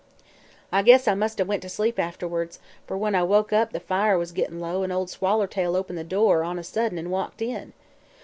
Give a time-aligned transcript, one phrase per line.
[0.71, 3.79] "I guess I must 'a' went to sleep, afterwards, fer when I woke up the
[3.79, 7.39] fire was gett'n' low an' Ol' Swallertail opened the door on a sudden an' walked
[7.39, 7.71] in.